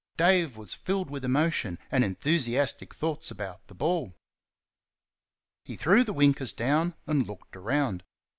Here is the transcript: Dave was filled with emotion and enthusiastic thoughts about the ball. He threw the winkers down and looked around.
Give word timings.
Dave 0.17 0.57
was 0.57 0.73
filled 0.73 1.11
with 1.11 1.23
emotion 1.23 1.77
and 1.91 2.03
enthusiastic 2.03 2.91
thoughts 2.91 3.29
about 3.29 3.67
the 3.67 3.75
ball. 3.75 4.15
He 5.63 5.75
threw 5.75 6.03
the 6.03 6.11
winkers 6.11 6.53
down 6.53 6.95
and 7.05 7.27
looked 7.27 7.55
around. 7.55 8.03